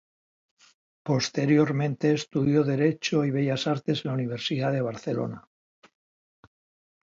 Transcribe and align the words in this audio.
Posteriormente 1.03 2.11
estudió 2.11 2.63
Derecho 2.63 3.23
y 3.23 3.29
Bellas 3.29 3.67
Artes 3.67 4.03
en 4.03 4.09
la 4.09 4.15
Universidad 4.15 4.71
de 4.73 4.81
Barcelona. 4.81 5.47